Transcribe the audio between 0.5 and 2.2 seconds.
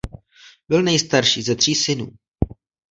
Byl nejstarší ze tří synů.